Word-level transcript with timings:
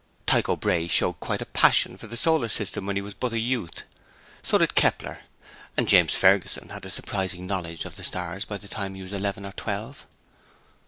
Tycho 0.25 0.55
Brahe 0.55 0.87
showed 0.87 1.19
quite 1.19 1.43
a 1.43 1.45
passion 1.45 1.95
for 1.95 2.07
the 2.07 2.17
solar 2.17 2.47
system 2.47 2.87
when 2.87 2.95
he 2.95 3.03
was 3.03 3.13
but 3.13 3.33
a 3.33 3.37
youth, 3.37 3.81
and 3.81 3.83
so 4.41 4.57
did 4.57 4.73
Kepler; 4.73 5.19
and 5.77 5.87
James 5.87 6.15
Ferguson 6.15 6.69
had 6.69 6.85
a 6.85 6.89
surprising 6.89 7.45
knowledge 7.45 7.85
of 7.85 7.97
the 7.97 8.03
stars 8.03 8.43
by 8.43 8.57
the 8.57 8.67
time 8.67 8.95
he 8.95 9.03
was 9.03 9.13
eleven 9.13 9.45
or 9.45 9.51
twelve.' 9.51 10.07